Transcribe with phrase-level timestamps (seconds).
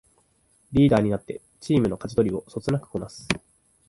[0.71, 3.27] リーダーになってチームのかじ取りをそつなくこなす